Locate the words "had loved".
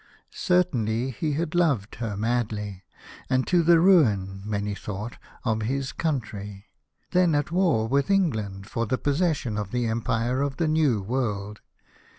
1.33-1.93